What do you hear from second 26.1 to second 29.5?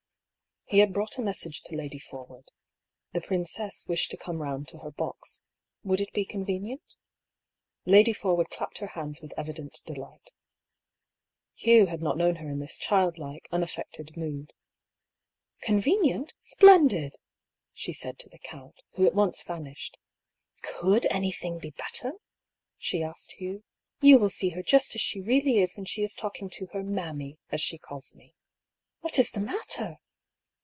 talk ing to her' mammy,' as she calls me. What is the